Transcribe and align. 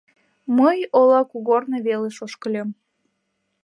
Мый 0.57 0.79
ола 0.99 1.21
кугорно 1.31 1.77
велыш 1.85 2.17
ошкыльым. 2.25 2.69